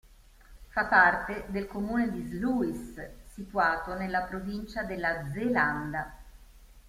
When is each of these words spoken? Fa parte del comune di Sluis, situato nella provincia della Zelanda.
Fa 0.71 0.85
parte 0.87 1.45
del 1.49 1.67
comune 1.67 2.09
di 2.09 2.27
Sluis, 2.27 2.99
situato 3.35 3.93
nella 3.93 4.21
provincia 4.23 4.81
della 4.81 5.29
Zelanda. 5.31 6.15